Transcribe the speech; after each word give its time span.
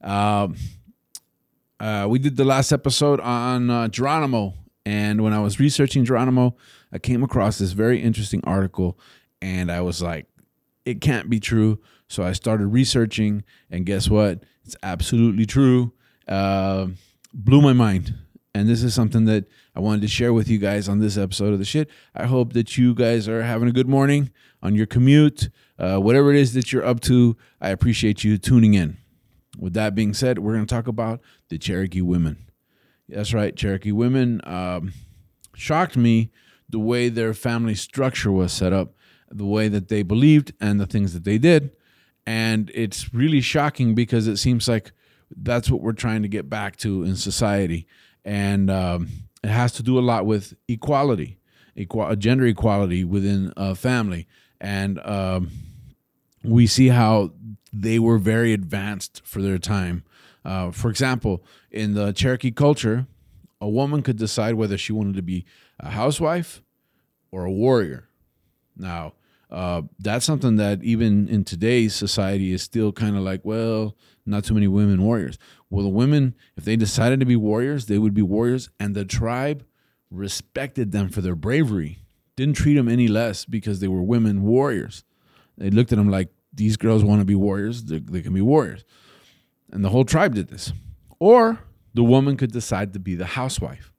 Um, 0.00 0.56
uh, 1.78 2.06
we 2.08 2.18
did 2.18 2.36
the 2.36 2.44
last 2.44 2.72
episode 2.72 3.20
on 3.20 3.70
uh, 3.70 3.88
Geronimo, 3.88 4.54
and 4.84 5.22
when 5.22 5.32
I 5.32 5.40
was 5.40 5.58
researching 5.58 6.04
Geronimo, 6.04 6.56
I 6.92 6.98
came 6.98 7.22
across 7.22 7.58
this 7.58 7.72
very 7.72 8.00
interesting 8.00 8.42
article, 8.44 8.98
and 9.40 9.70
I 9.70 9.80
was 9.80 10.02
like, 10.02 10.26
it 10.84 11.00
can't 11.00 11.30
be 11.30 11.40
true. 11.40 11.80
So 12.08 12.22
I 12.22 12.32
started 12.32 12.66
researching, 12.66 13.44
and 13.70 13.86
guess 13.86 14.10
what? 14.10 14.42
It's 14.64 14.76
absolutely 14.82 15.46
true. 15.46 15.92
Uh, 16.26 16.88
blew 17.32 17.62
my 17.62 17.72
mind. 17.72 18.14
And 18.52 18.68
this 18.68 18.82
is 18.82 18.94
something 18.94 19.26
that 19.26 19.44
I 19.76 19.80
wanted 19.80 20.02
to 20.02 20.08
share 20.08 20.32
with 20.32 20.48
you 20.48 20.58
guys 20.58 20.88
on 20.88 20.98
this 20.98 21.16
episode 21.16 21.52
of 21.52 21.60
the 21.60 21.64
shit. 21.64 21.88
I 22.16 22.26
hope 22.26 22.52
that 22.54 22.76
you 22.76 22.94
guys 22.94 23.28
are 23.28 23.42
having 23.42 23.68
a 23.68 23.72
good 23.72 23.88
morning 23.88 24.30
on 24.60 24.74
your 24.74 24.86
commute, 24.86 25.50
uh, 25.78 25.98
whatever 25.98 26.32
it 26.32 26.36
is 26.36 26.52
that 26.54 26.72
you're 26.72 26.84
up 26.84 26.98
to. 27.02 27.36
I 27.60 27.70
appreciate 27.70 28.24
you 28.24 28.38
tuning 28.38 28.74
in. 28.74 28.96
With 29.58 29.74
that 29.74 29.94
being 29.94 30.14
said, 30.14 30.38
we're 30.38 30.54
going 30.54 30.66
to 30.66 30.74
talk 30.74 30.86
about 30.86 31.20
the 31.48 31.58
Cherokee 31.58 32.02
women. 32.02 32.46
That's 33.08 33.34
right, 33.34 33.56
Cherokee 33.56 33.92
women 33.92 34.40
um, 34.44 34.92
shocked 35.54 35.96
me 35.96 36.30
the 36.68 36.78
way 36.78 37.08
their 37.08 37.34
family 37.34 37.74
structure 37.74 38.30
was 38.30 38.52
set 38.52 38.72
up, 38.72 38.94
the 39.28 39.44
way 39.44 39.68
that 39.68 39.88
they 39.88 40.02
believed, 40.02 40.52
and 40.60 40.80
the 40.80 40.86
things 40.86 41.12
that 41.14 41.24
they 41.24 41.38
did. 41.38 41.72
And 42.24 42.70
it's 42.74 43.12
really 43.12 43.40
shocking 43.40 43.94
because 43.94 44.28
it 44.28 44.36
seems 44.36 44.68
like 44.68 44.92
that's 45.36 45.68
what 45.70 45.80
we're 45.80 45.92
trying 45.92 46.22
to 46.22 46.28
get 46.28 46.48
back 46.48 46.76
to 46.76 47.02
in 47.02 47.16
society 47.16 47.88
and 48.24 48.70
um, 48.70 49.08
it 49.42 49.48
has 49.48 49.72
to 49.72 49.82
do 49.82 49.98
a 49.98 50.00
lot 50.00 50.26
with 50.26 50.54
equality, 50.68 51.38
equal, 51.74 52.14
gender 52.16 52.46
equality 52.46 53.04
within 53.04 53.52
a 53.56 53.74
family, 53.74 54.26
and 54.60 54.98
um, 55.04 55.50
we 56.44 56.66
see 56.66 56.88
how 56.88 57.32
they 57.72 57.98
were 57.98 58.18
very 58.18 58.52
advanced 58.52 59.22
for 59.24 59.42
their 59.42 59.58
time. 59.58 60.04
Uh, 60.44 60.70
for 60.70 60.90
example, 60.90 61.44
in 61.70 61.94
the 61.94 62.12
Cherokee 62.12 62.50
culture, 62.50 63.06
a 63.60 63.68
woman 63.68 64.02
could 64.02 64.16
decide 64.16 64.54
whether 64.54 64.78
she 64.78 64.92
wanted 64.92 65.16
to 65.16 65.22
be 65.22 65.44
a 65.78 65.90
housewife 65.90 66.62
or 67.30 67.44
a 67.44 67.52
warrior. 67.52 68.08
Now, 68.76 69.14
uh, 69.50 69.82
that's 69.98 70.24
something 70.24 70.56
that 70.56 70.82
even 70.82 71.28
in 71.28 71.44
today's 71.44 71.94
society 71.94 72.52
is 72.52 72.62
still 72.62 72.92
kind 72.92 73.16
of 73.16 73.22
like, 73.22 73.40
well, 73.44 73.96
not 74.24 74.44
too 74.44 74.54
many 74.54 74.68
women 74.68 75.02
warriors. 75.02 75.38
Well, 75.68 75.82
the 75.82 75.90
women, 75.90 76.34
if 76.56 76.64
they 76.64 76.76
decided 76.76 77.20
to 77.20 77.26
be 77.26 77.36
warriors, 77.36 77.86
they 77.86 77.98
would 77.98 78.14
be 78.14 78.22
warriors, 78.22 78.70
and 78.78 78.94
the 78.94 79.04
tribe 79.04 79.64
respected 80.10 80.92
them 80.92 81.08
for 81.08 81.20
their 81.20 81.34
bravery. 81.34 82.04
Didn't 82.36 82.56
treat 82.56 82.74
them 82.74 82.88
any 82.88 83.08
less 83.08 83.44
because 83.44 83.80
they 83.80 83.88
were 83.88 84.02
women 84.02 84.42
warriors. 84.42 85.04
They 85.58 85.70
looked 85.70 85.92
at 85.92 85.96
them 85.96 86.10
like 86.10 86.28
these 86.52 86.76
girls 86.76 87.04
want 87.04 87.20
to 87.20 87.24
be 87.24 87.34
warriors; 87.34 87.84
they, 87.84 87.98
they 87.98 88.22
can 88.22 88.34
be 88.34 88.40
warriors, 88.40 88.84
and 89.72 89.84
the 89.84 89.90
whole 89.90 90.04
tribe 90.04 90.34
did 90.34 90.48
this. 90.48 90.72
Or 91.18 91.60
the 91.94 92.04
woman 92.04 92.36
could 92.36 92.52
decide 92.52 92.92
to 92.94 92.98
be 92.98 93.14
the 93.14 93.26
housewife. 93.26 93.92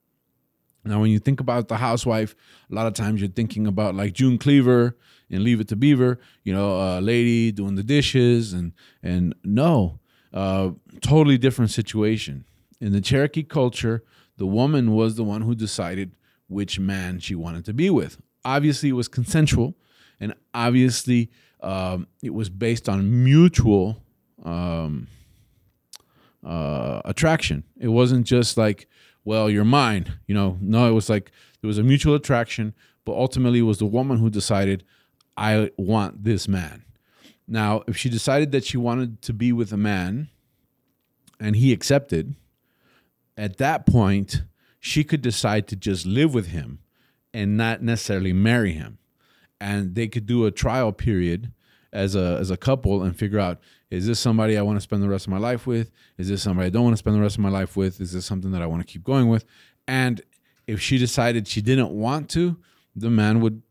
Now, 0.83 0.99
when 0.99 1.11
you 1.11 1.19
think 1.19 1.39
about 1.39 1.67
the 1.67 1.77
housewife, 1.77 2.35
a 2.71 2.73
lot 2.73 2.87
of 2.87 2.93
times 2.93 3.21
you're 3.21 3.29
thinking 3.29 3.67
about 3.67 3.93
like 3.95 4.13
June 4.13 4.37
Cleaver 4.37 4.97
and 5.29 5.43
Leave 5.43 5.61
It 5.61 5.67
to 5.69 5.75
Beaver, 5.75 6.19
you 6.43 6.53
know, 6.53 6.97
a 6.97 7.01
lady 7.01 7.51
doing 7.51 7.75
the 7.75 7.83
dishes, 7.83 8.53
and 8.53 8.73
and 9.03 9.35
no, 9.43 9.99
uh, 10.33 10.71
totally 11.01 11.37
different 11.37 11.71
situation. 11.71 12.45
In 12.79 12.93
the 12.93 13.01
Cherokee 13.01 13.43
culture, 13.43 14.03
the 14.37 14.47
woman 14.47 14.91
was 14.91 15.15
the 15.15 15.23
one 15.23 15.41
who 15.41 15.53
decided 15.53 16.15
which 16.47 16.79
man 16.79 17.19
she 17.19 17.35
wanted 17.35 17.63
to 17.65 17.73
be 17.73 17.89
with. 17.89 18.17
Obviously, 18.43 18.89
it 18.89 18.93
was 18.93 19.07
consensual, 19.07 19.75
and 20.19 20.33
obviously, 20.53 21.29
um, 21.61 22.07
it 22.21 22.33
was 22.33 22.49
based 22.49 22.89
on 22.89 23.23
mutual 23.23 24.01
um, 24.43 25.07
uh, 26.43 27.01
attraction. 27.05 27.63
It 27.79 27.89
wasn't 27.89 28.25
just 28.25 28.57
like, 28.57 28.87
well, 29.23 29.49
you're 29.49 29.65
mine. 29.65 30.13
You 30.27 30.35
know, 30.35 30.57
no, 30.59 30.89
it 30.89 30.93
was 30.93 31.09
like 31.09 31.31
there 31.61 31.67
was 31.67 31.77
a 31.77 31.83
mutual 31.83 32.15
attraction, 32.15 32.73
but 33.05 33.13
ultimately, 33.13 33.59
it 33.59 33.63
was 33.63 33.79
the 33.79 33.85
woman 33.85 34.17
who 34.17 34.29
decided, 34.29 34.83
I 35.37 35.71
want 35.77 36.23
this 36.23 36.47
man. 36.47 36.83
Now, 37.47 37.83
if 37.87 37.97
she 37.97 38.09
decided 38.09 38.51
that 38.51 38.63
she 38.63 38.77
wanted 38.77 39.21
to 39.23 39.33
be 39.33 39.51
with 39.51 39.71
a 39.73 39.77
man 39.77 40.29
and 41.39 41.55
he 41.55 41.73
accepted, 41.73 42.35
at 43.37 43.57
that 43.57 43.85
point, 43.85 44.43
she 44.79 45.03
could 45.03 45.21
decide 45.21 45.67
to 45.67 45.75
just 45.75 46.05
live 46.05 46.33
with 46.33 46.47
him 46.47 46.79
and 47.33 47.57
not 47.57 47.81
necessarily 47.81 48.33
marry 48.33 48.73
him. 48.73 48.97
And 49.61 49.95
they 49.95 50.09
could 50.09 50.25
do 50.25 50.45
a 50.45 50.51
trial 50.51 50.91
period 50.91 51.53
as 51.93 52.15
a 52.15 52.37
as 52.39 52.51
a 52.51 52.57
couple 52.57 53.03
and 53.03 53.15
figure 53.15 53.39
out 53.39 53.59
is 53.89 54.07
this 54.07 54.19
somebody 54.19 54.57
I 54.57 54.61
want 54.61 54.77
to 54.77 54.81
spend 54.81 55.03
the 55.03 55.09
rest 55.09 55.27
of 55.27 55.31
my 55.31 55.37
life 55.37 55.67
with? 55.67 55.91
Is 56.17 56.27
this 56.27 56.41
somebody 56.41 56.67
I 56.67 56.69
don't 56.69 56.83
want 56.83 56.93
to 56.93 56.97
spend 56.97 57.15
the 57.15 57.21
rest 57.21 57.35
of 57.35 57.41
my 57.41 57.49
life 57.49 57.77
with? 57.77 58.01
Is 58.01 58.11
this 58.11 58.25
something 58.25 58.51
that 58.51 58.61
I 58.61 58.65
want 58.65 58.85
to 58.85 58.91
keep 58.91 59.03
going 59.03 59.27
with? 59.29 59.45
And 59.87 60.21
if 60.67 60.81
she 60.81 60.97
decided 60.97 61.47
she 61.47 61.61
didn't 61.61 61.91
want 61.91 62.29
to, 62.31 62.57
the 62.95 63.09
man 63.09 63.41
would 63.41 63.61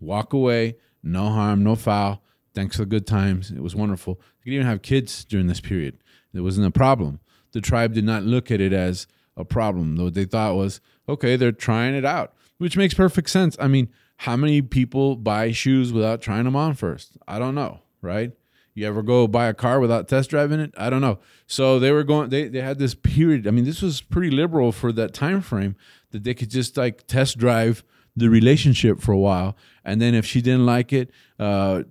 walk 0.00 0.32
away, 0.32 0.76
no 1.02 1.28
harm, 1.28 1.62
no 1.62 1.76
foul, 1.76 2.24
Thanks 2.54 2.76
for 2.76 2.82
the 2.82 2.86
good 2.86 3.06
times. 3.06 3.50
It 3.50 3.62
was 3.62 3.74
wonderful. 3.74 4.20
You 4.38 4.50
could 4.50 4.54
even 4.54 4.66
have 4.66 4.82
kids 4.82 5.24
during 5.24 5.48
this 5.48 5.60
period. 5.60 5.98
It 6.32 6.40
wasn't 6.40 6.68
a 6.68 6.70
problem. 6.70 7.20
The 7.52 7.60
tribe 7.60 7.94
did 7.94 8.04
not 8.04 8.22
look 8.22 8.50
at 8.50 8.60
it 8.60 8.72
as 8.72 9.06
a 9.36 9.44
problem. 9.44 9.96
What 9.96 10.14
they 10.14 10.24
thought 10.24 10.54
was, 10.54 10.80
okay, 11.08 11.36
they're 11.36 11.52
trying 11.52 11.94
it 11.94 12.04
out, 12.04 12.32
which 12.58 12.76
makes 12.76 12.94
perfect 12.94 13.28
sense. 13.28 13.56
I 13.60 13.66
mean, 13.66 13.88
how 14.18 14.36
many 14.36 14.62
people 14.62 15.16
buy 15.16 15.52
shoes 15.52 15.92
without 15.92 16.20
trying 16.20 16.44
them 16.44 16.56
on 16.56 16.74
first? 16.74 17.16
I 17.26 17.38
don't 17.38 17.54
know, 17.54 17.80
right? 18.00 18.32
You 18.74 18.86
ever 18.88 19.02
go 19.02 19.28
buy 19.28 19.46
a 19.46 19.54
car 19.54 19.78
without 19.78 20.08
test 20.08 20.30
driving 20.30 20.58
it? 20.58 20.74
I 20.76 20.90
don't 20.90 21.00
know. 21.00 21.20
So 21.46 21.78
they 21.78 21.92
were 21.92 22.02
going. 22.02 22.30
They 22.30 22.48
they 22.48 22.60
had 22.60 22.78
this 22.78 22.94
period. 22.94 23.46
I 23.46 23.52
mean, 23.52 23.64
this 23.64 23.80
was 23.80 24.00
pretty 24.00 24.30
liberal 24.30 24.72
for 24.72 24.90
that 24.92 25.14
time 25.14 25.42
frame 25.42 25.76
that 26.10 26.24
they 26.24 26.34
could 26.34 26.50
just 26.50 26.76
like 26.76 27.06
test 27.06 27.38
drive 27.38 27.84
the 28.16 28.28
relationship 28.28 29.00
for 29.00 29.12
a 29.12 29.18
while, 29.18 29.56
and 29.84 30.00
then 30.00 30.14
if 30.14 30.26
she 30.26 30.40
didn't 30.40 30.66
like 30.66 30.92
it, 30.92 31.10
uh, 31.38 31.84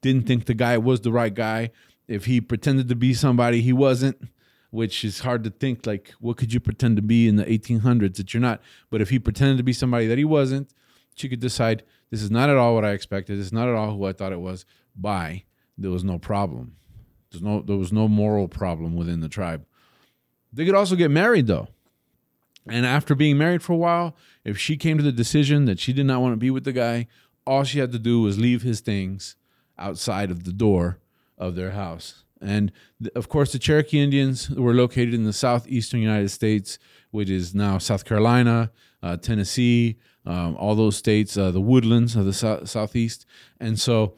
didn't 0.00 0.26
think 0.26 0.46
the 0.46 0.54
guy 0.54 0.78
was 0.78 1.00
the 1.00 1.12
right 1.12 1.34
guy. 1.34 1.70
If 2.06 2.26
he 2.26 2.40
pretended 2.40 2.88
to 2.88 2.94
be 2.94 3.14
somebody 3.14 3.60
he 3.60 3.72
wasn't, 3.72 4.28
which 4.70 5.04
is 5.04 5.20
hard 5.20 5.44
to 5.44 5.50
think 5.50 5.86
like 5.86 6.14
what 6.20 6.36
could 6.36 6.52
you 6.52 6.60
pretend 6.60 6.96
to 6.96 7.02
be 7.02 7.26
in 7.26 7.36
the 7.36 7.44
1800s 7.44 8.16
that 8.16 8.34
you're 8.34 8.40
not 8.40 8.60
but 8.90 9.00
if 9.00 9.10
he 9.10 9.18
pretended 9.18 9.56
to 9.56 9.62
be 9.62 9.72
somebody 9.72 10.06
that 10.06 10.18
he 10.18 10.24
wasn't 10.24 10.70
she 11.18 11.28
could 11.28 11.40
decide 11.40 11.82
this 12.10 12.22
is 12.22 12.30
not 12.30 12.50
at 12.50 12.56
all 12.56 12.74
what 12.74 12.84
i 12.84 12.92
expected. 12.92 13.38
This 13.38 13.46
is 13.46 13.52
not 13.52 13.68
at 13.68 13.74
all 13.74 13.96
who 13.96 14.04
i 14.06 14.12
thought 14.12 14.32
it 14.32 14.40
was. 14.40 14.64
Bye. 14.96 15.44
There 15.76 15.90
was 15.90 16.04
no 16.04 16.18
problem. 16.18 16.76
There's 17.30 17.42
no 17.42 17.60
there 17.60 17.76
was 17.76 17.92
no 17.92 18.08
moral 18.08 18.48
problem 18.48 18.96
within 18.96 19.20
the 19.20 19.28
tribe. 19.28 19.64
They 20.52 20.64
could 20.64 20.74
also 20.74 20.96
get 20.96 21.10
married 21.10 21.46
though. 21.46 21.68
And 22.70 22.84
after 22.84 23.14
being 23.14 23.38
married 23.38 23.62
for 23.62 23.72
a 23.72 23.76
while 23.76 24.16
if 24.44 24.58
she 24.58 24.76
came 24.76 24.98
to 24.98 25.04
the 25.04 25.12
decision 25.12 25.64
that 25.66 25.78
she 25.78 25.92
did 25.92 26.06
not 26.06 26.20
want 26.20 26.32
to 26.32 26.38
be 26.38 26.50
with 26.50 26.64
the 26.64 26.72
guy 26.72 27.06
all 27.48 27.64
she 27.64 27.78
had 27.78 27.92
to 27.92 27.98
do 27.98 28.20
was 28.20 28.38
leave 28.38 28.62
his 28.62 28.80
things 28.80 29.34
outside 29.78 30.30
of 30.30 30.44
the 30.44 30.52
door 30.52 30.98
of 31.38 31.54
their 31.54 31.70
house. 31.70 32.24
And 32.40 32.70
of 33.16 33.28
course, 33.28 33.52
the 33.52 33.58
Cherokee 33.58 33.98
Indians 33.98 34.50
were 34.50 34.74
located 34.74 35.14
in 35.14 35.24
the 35.24 35.32
southeastern 35.32 36.00
United 36.00 36.28
States, 36.28 36.78
which 37.10 37.30
is 37.30 37.54
now 37.54 37.78
South 37.78 38.04
Carolina, 38.04 38.70
uh, 39.02 39.16
Tennessee, 39.16 39.98
um, 40.28 40.56
all 40.56 40.74
those 40.74 40.96
states, 40.96 41.36
uh, 41.36 41.50
the 41.50 41.60
woodlands 41.60 42.14
of 42.16 42.24
the 42.24 42.32
so- 42.32 42.64
southeast. 42.64 43.26
And 43.58 43.78
so 43.80 44.14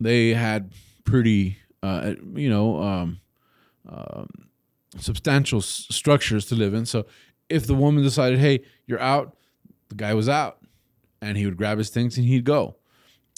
they 0.00 0.34
had 0.34 0.72
pretty, 1.04 1.58
uh, 1.82 2.14
you 2.34 2.50
know, 2.50 2.82
um, 2.82 3.20
um 3.88 4.28
substantial 4.98 5.60
s- 5.60 5.86
structures 5.90 6.44
to 6.46 6.54
live 6.54 6.74
in. 6.74 6.84
So 6.84 7.06
if 7.48 7.66
the 7.66 7.74
woman 7.74 8.02
decided, 8.02 8.38
hey, 8.38 8.60
you're 8.86 9.00
out, 9.00 9.36
the 9.88 9.94
guy 9.94 10.12
was 10.14 10.28
out. 10.28 10.58
And 11.20 11.38
he 11.38 11.46
would 11.46 11.56
grab 11.56 11.78
his 11.78 11.88
things 11.88 12.18
and 12.18 12.26
he'd 12.26 12.44
go 12.44 12.76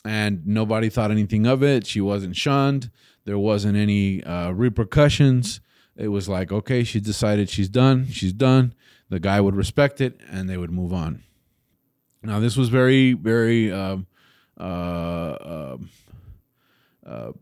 and 0.04 0.46
nobody 0.46 0.88
thought 0.88 1.10
anything 1.10 1.46
of 1.46 1.62
it. 1.62 1.86
She 1.86 2.00
wasn't 2.00 2.36
shunned. 2.36 2.90
There 3.24 3.38
wasn't 3.38 3.76
any 3.76 4.22
uh, 4.24 4.50
repercussions. 4.50 5.60
It 5.96 6.08
was 6.08 6.28
like, 6.28 6.52
okay, 6.52 6.84
she 6.84 7.00
decided 7.00 7.48
she's 7.48 7.68
done. 7.68 8.08
She's 8.08 8.32
done. 8.32 8.74
The 9.08 9.20
guy 9.20 9.40
would 9.40 9.54
respect 9.54 10.00
it, 10.00 10.20
and 10.30 10.48
they 10.48 10.56
would 10.56 10.72
move 10.72 10.92
on. 10.92 11.22
Now, 12.24 12.40
this 12.40 12.56
was 12.56 12.70
very, 12.70 13.12
very 13.12 13.70
um, 13.70 14.06
uh, 14.58 14.62
uh, 14.62 15.76
uh, 17.06 17.32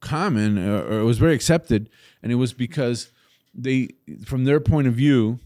common 0.00 0.58
or, 0.58 0.82
or 0.82 1.00
it 1.00 1.04
was 1.04 1.18
very 1.18 1.34
accepted, 1.34 1.88
and 2.22 2.30
it 2.30 2.34
was 2.34 2.52
because 2.52 3.10
they, 3.54 3.88
from 4.26 4.44
their 4.44 4.60
point 4.60 4.86
of 4.86 4.94
view, 4.94 5.40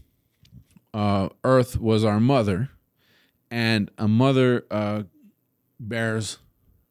uh, 0.93 1.29
Earth 1.45 1.79
was 1.79 2.03
our 2.03 2.19
mother, 2.19 2.71
and 3.49 3.89
a 3.97 4.07
mother 4.07 4.65
uh, 4.69 5.03
bears 5.79 6.39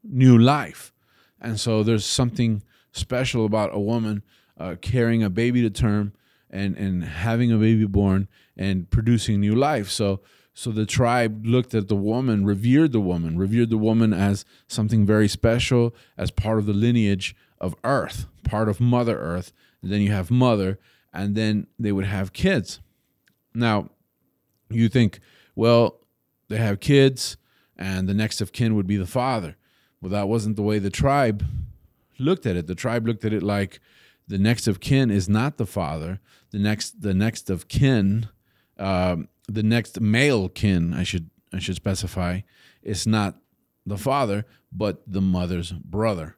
new 0.02 0.38
life, 0.38 0.94
and 1.40 1.60
so 1.60 1.82
there's 1.82 2.06
something 2.06 2.62
special 2.92 3.44
about 3.44 3.70
a 3.74 3.80
woman 3.80 4.22
uh, 4.58 4.76
carrying 4.80 5.22
a 5.22 5.30
baby 5.30 5.60
to 5.60 5.70
term 5.70 6.12
and 6.48 6.76
and 6.76 7.04
having 7.04 7.50
a 7.52 7.56
baby 7.56 7.86
born 7.86 8.28
and 8.56 8.88
producing 8.88 9.40
new 9.40 9.54
life. 9.54 9.90
So 9.90 10.20
so 10.54 10.70
the 10.70 10.86
tribe 10.86 11.44
looked 11.44 11.74
at 11.74 11.88
the 11.88 11.96
woman, 11.96 12.46
revered 12.46 12.92
the 12.92 13.00
woman, 13.00 13.36
revered 13.36 13.70
the 13.70 13.76
woman 13.76 14.12
as 14.12 14.44
something 14.68 15.04
very 15.04 15.26
special, 15.26 15.94
as 16.16 16.30
part 16.30 16.58
of 16.58 16.66
the 16.66 16.72
lineage 16.72 17.34
of 17.60 17.74
Earth, 17.82 18.26
part 18.44 18.68
of 18.68 18.80
Mother 18.80 19.18
Earth. 19.18 19.52
And 19.82 19.90
then 19.90 20.00
you 20.00 20.12
have 20.12 20.30
Mother, 20.30 20.78
and 21.12 21.34
then 21.34 21.66
they 21.76 21.90
would 21.90 22.06
have 22.06 22.32
kids. 22.32 22.80
Now, 23.52 23.90
you 24.70 24.88
think, 24.88 25.18
well, 25.56 26.00
they 26.48 26.58
have 26.58 26.78
kids, 26.78 27.36
and 27.76 28.08
the 28.08 28.14
next 28.14 28.40
of 28.40 28.52
kin 28.52 28.76
would 28.76 28.86
be 28.86 28.96
the 28.96 29.06
father. 29.06 29.56
Well, 30.00 30.10
that 30.10 30.28
wasn't 30.28 30.54
the 30.54 30.62
way 30.62 30.78
the 30.78 30.88
tribe 30.88 31.44
looked 32.18 32.46
at 32.46 32.54
it. 32.54 32.68
The 32.68 32.76
tribe 32.76 33.08
looked 33.08 33.24
at 33.24 33.32
it 33.32 33.42
like 33.42 33.80
the 34.28 34.38
next 34.38 34.68
of 34.68 34.78
kin 34.78 35.10
is 35.10 35.28
not 35.28 35.56
the 35.56 35.66
father. 35.66 36.20
The 36.52 36.60
next, 36.60 37.02
the 37.02 37.14
next 37.14 37.50
of 37.50 37.66
kin 37.66 38.28
um, 38.78 39.28
the 39.48 39.62
next 39.62 40.00
male 40.00 40.48
kin, 40.48 40.94
I 40.94 41.02
should 41.02 41.30
I 41.52 41.58
should 41.58 41.76
specify, 41.76 42.40
is 42.82 43.06
not 43.06 43.36
the 43.86 43.98
father, 43.98 44.46
but 44.72 45.02
the 45.06 45.20
mother's 45.20 45.72
brother. 45.72 46.36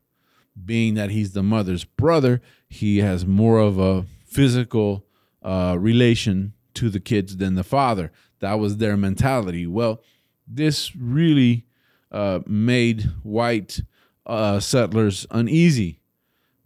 Being 0.63 0.95
that 0.95 1.11
he's 1.11 1.33
the 1.33 1.43
mother's 1.43 1.85
brother, 1.85 2.41
he 2.69 2.99
has 2.99 3.27
more 3.27 3.59
of 3.59 3.79
a 3.79 4.07
physical 4.25 5.07
uh, 5.43 5.77
relation 5.79 6.55
to 6.75 6.91
the 6.91 7.01
kids 7.01 7.37
than 7.37 7.55
the 7.55 7.65
father. 7.65 8.13
That 8.41 8.59
was 8.59 8.77
their 8.77 8.97
mentality. 8.97 9.67
Well, 9.67 10.03
this 10.47 10.95
really 10.95 11.67
uh, 12.11 12.41
made 12.47 13.03
white 13.23 13.81
uh, 14.27 14.61
settlers 14.61 15.27
uneasy 15.31 16.01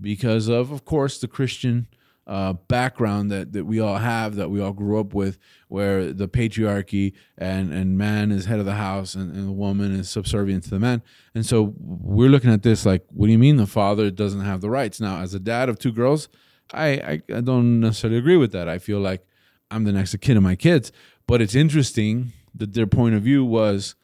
because 0.01 0.49
of, 0.49 0.73
of 0.73 0.85
course, 0.85 1.19
the 1.19 1.29
Christian 1.29 1.87
uh, 2.27 2.53
background 2.53 3.31
that, 3.31 3.53
that 3.53 3.65
we 3.65 3.81
all 3.81 3.97
have, 3.97 4.37
that 4.37 4.51
we 4.51 4.61
all 4.61 4.73
grew 4.73 5.01
up 5.01 5.15
with, 5.15 5.39
where 5.69 6.13
the 6.13 6.29
patriarchy 6.29 7.13
and, 7.37 7.73
and 7.73 7.99
man 7.99 8.31
is 8.31 8.45
head 8.45 8.61
of 8.61 8.67
the 8.67 8.75
house 8.75 9.15
and, 9.15 9.35
and 9.35 9.49
the 9.49 9.53
woman 9.53 9.93
is 9.93 10.09
subservient 10.09 10.65
to 10.65 10.71
the 10.71 10.79
man. 10.79 11.03
And 11.35 11.45
so 11.45 11.75
we're 11.79 12.29
looking 12.29 12.53
at 12.53 12.63
this 12.63 12.87
like, 12.87 13.05
what 13.09 13.27
do 13.27 13.33
you 13.33 13.39
mean 13.39 13.57
the 13.57 13.67
father 13.67 14.11
doesn't 14.11 14.43
have 14.43 14.61
the 14.61 14.71
rights? 14.71 15.01
Now, 15.01 15.21
as 15.21 15.35
a 15.35 15.41
dad 15.41 15.69
of 15.69 15.79
two 15.79 15.93
girls, 15.93 16.29
I, 16.73 16.89
I, 16.89 17.23
I 17.35 17.41
don't 17.41 17.81
necessarily 17.81 18.19
agree 18.19 18.37
with 18.37 18.53
that. 18.53 18.69
I 18.69 18.79
feel 18.79 19.01
like 19.01 19.27
I'm 19.71 19.85
the 19.85 19.93
next 19.93 20.17
kid 20.21 20.37
of 20.37 20.43
my 20.43 20.57
kids. 20.57 20.93
But 21.27 21.41
it's 21.41 21.55
interesting 21.55 22.33
that 22.55 22.75
their 22.75 22.87
point 22.87 23.15
of 23.15 23.23
view 23.23 23.45
was 23.45 23.95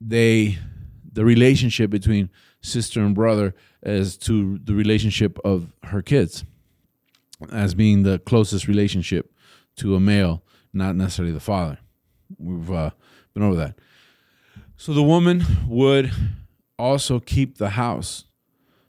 they, 0.00 0.58
the 1.10 1.24
relationship 1.24 1.90
between 1.90 2.28
sister 2.60 3.00
and 3.00 3.14
brother 3.14 3.54
as 3.82 4.16
to 4.16 4.58
the 4.58 4.74
relationship 4.74 5.38
of 5.44 5.72
her 5.84 6.02
kids 6.02 6.44
as 7.52 7.74
being 7.74 8.02
the 8.02 8.18
closest 8.18 8.68
relationship 8.68 9.32
to 9.76 9.94
a 9.94 10.00
male, 10.00 10.44
not 10.72 10.96
necessarily 10.96 11.32
the 11.32 11.40
father. 11.40 11.78
We've 12.38 12.70
uh, 12.70 12.90
been 13.32 13.42
over 13.42 13.56
that. 13.56 13.78
So 14.76 14.92
the 14.92 15.02
woman 15.02 15.44
would 15.68 16.12
also 16.78 17.20
keep 17.20 17.58
the 17.58 17.70
house 17.70 18.24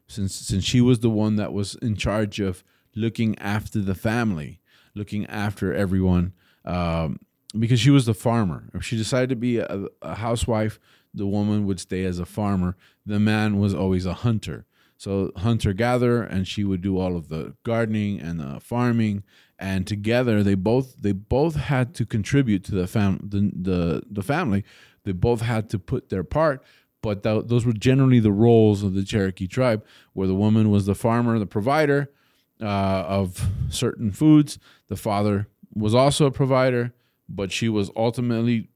since 0.07 0.35
since 0.35 0.63
she 0.63 0.81
was 0.81 0.99
the 0.99 1.09
one 1.09 1.35
that 1.35 1.53
was 1.53 1.75
in 1.75 1.95
charge 1.95 2.39
of 2.39 2.63
looking 2.95 3.37
after 3.39 3.81
the 3.81 3.95
family, 3.95 4.61
looking 4.93 5.25
after 5.27 5.73
everyone, 5.73 6.33
um, 6.63 7.19
because 7.57 7.79
she 7.79 7.89
was 7.89 8.05
the 8.05 8.13
farmer. 8.13 8.69
If 8.73 8.83
she 8.83 8.97
decided 8.97 9.29
to 9.29 9.35
be 9.35 9.57
a, 9.57 9.87
a 10.01 10.15
housewife, 10.15 10.79
the 11.13 11.25
woman 11.25 11.65
would 11.65 11.79
stay 11.79 12.05
as 12.05 12.19
a 12.19 12.25
farmer. 12.25 12.75
The 13.05 13.19
man 13.19 13.59
was 13.59 13.73
always 13.73 14.05
a 14.05 14.13
hunter. 14.13 14.65
So 15.05 15.31
hunter 15.37 15.71
gatherer, 15.71 16.23
and 16.23 16.47
she 16.47 16.63
would 16.63 16.81
do 16.81 16.97
all 16.97 17.15
of 17.15 17.29
the 17.29 17.53
gardening 17.61 18.19
and 18.19 18.39
the 18.39 18.59
farming, 18.59 19.21
and 19.59 19.85
together 19.85 20.41
they 20.41 20.55
both 20.55 20.99
they 20.99 21.11
both 21.11 21.55
had 21.55 21.93
to 21.97 22.07
contribute 22.07 22.63
to 22.63 22.71
the 22.71 22.87
fam 22.87 23.19
the 23.21 23.51
the, 23.53 24.03
the 24.09 24.23
family. 24.23 24.63
They 25.03 25.11
both 25.11 25.41
had 25.41 25.69
to 25.69 25.77
put 25.77 26.09
their 26.09 26.23
part, 26.23 26.63
but 27.03 27.21
th- 27.21 27.45
those 27.45 27.67
were 27.67 27.73
generally 27.73 28.19
the 28.19 28.31
roles 28.31 28.81
of 28.81 28.95
the 28.95 29.03
Cherokee 29.03 29.45
tribe, 29.45 29.85
where 30.13 30.27
the 30.27 30.33
woman 30.33 30.71
was 30.71 30.87
the 30.87 30.95
farmer, 30.95 31.37
the 31.37 31.45
provider 31.45 32.11
uh, 32.59 32.65
of 32.65 33.47
certain 33.69 34.11
foods. 34.11 34.57
The 34.87 34.95
father 34.95 35.47
was 35.75 35.93
also 35.93 36.25
a 36.25 36.31
provider, 36.31 36.95
but 37.29 37.51
she 37.51 37.69
was 37.69 37.91
ultimately 37.95 38.69